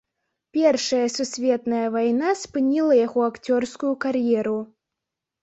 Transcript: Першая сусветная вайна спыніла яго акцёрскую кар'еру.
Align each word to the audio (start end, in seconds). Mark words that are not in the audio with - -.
Першая 0.57 1.07
сусветная 1.17 1.83
вайна 1.97 2.31
спыніла 2.45 2.93
яго 3.05 3.19
акцёрскую 3.29 3.93
кар'еру. 4.09 4.59